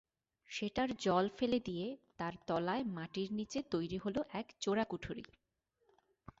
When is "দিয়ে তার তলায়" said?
1.59-2.83